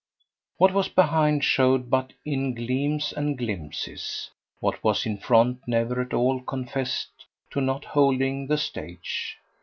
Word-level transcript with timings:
What 0.57 0.73
was 0.73 0.87
behind 0.89 1.43
showed 1.43 1.91
but 1.91 2.13
in 2.25 2.55
gleams 2.55 3.13
and 3.15 3.37
glimpses; 3.37 4.31
what 4.59 4.83
was 4.83 5.05
in 5.05 5.19
front 5.19 5.59
never 5.67 6.01
at 6.01 6.11
all 6.15 6.41
confessed 6.41 7.27
to 7.51 7.61
not 7.61 7.85
holding 7.85 8.47
the 8.47 8.57
stage. 8.57 9.37